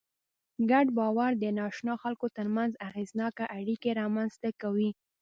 [0.71, 4.89] ګډ باور د ناآشنا خلکو تر منځ اغېزناکه اړیکې رامنځ ته کوي.